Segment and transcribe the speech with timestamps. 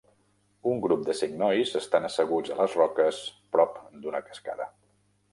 [0.69, 3.19] Un grup de cinc nois estan asseguts a les roques
[3.57, 3.77] prop
[4.07, 4.67] d'una cascada.